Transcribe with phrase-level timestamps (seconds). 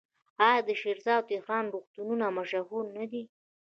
[0.47, 3.23] آیا د شیراز او تهران روغتونونه مشهور نه دي؟